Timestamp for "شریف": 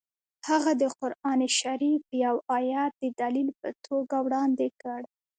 1.59-2.03